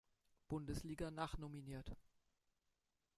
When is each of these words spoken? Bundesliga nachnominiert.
Bundesliga 0.47 1.11
nachnominiert. 1.11 1.95